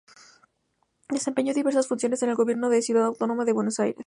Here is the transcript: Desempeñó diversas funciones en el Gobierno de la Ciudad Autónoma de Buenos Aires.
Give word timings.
Desempeñó 1.11 1.53
diversas 1.53 1.85
funciones 1.87 2.23
en 2.23 2.29
el 2.29 2.35
Gobierno 2.35 2.69
de 2.71 2.77
la 2.77 2.81
Ciudad 2.81 3.05
Autónoma 3.05 3.45
de 3.45 3.53
Buenos 3.53 3.79
Aires. 3.79 3.99